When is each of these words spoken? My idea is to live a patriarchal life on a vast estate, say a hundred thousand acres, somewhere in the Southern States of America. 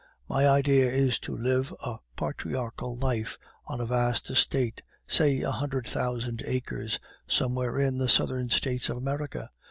My 0.27 0.49
idea 0.49 0.89
is 0.91 1.19
to 1.19 1.37
live 1.37 1.71
a 1.85 1.97
patriarchal 2.15 2.95
life 2.95 3.37
on 3.67 3.79
a 3.79 3.85
vast 3.85 4.31
estate, 4.31 4.81
say 5.07 5.41
a 5.41 5.51
hundred 5.51 5.85
thousand 5.85 6.41
acres, 6.47 6.97
somewhere 7.27 7.79
in 7.79 7.99
the 7.99 8.09
Southern 8.09 8.49
States 8.49 8.89
of 8.89 8.97
America. 8.97 9.51